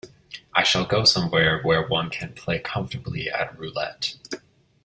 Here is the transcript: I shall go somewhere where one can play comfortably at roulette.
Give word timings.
I 0.55 0.63
shall 0.63 0.85
go 0.87 1.03
somewhere 1.03 1.61
where 1.61 1.87
one 1.87 2.09
can 2.09 2.33
play 2.33 2.57
comfortably 2.57 3.29
at 3.29 3.55
roulette. 3.55 4.15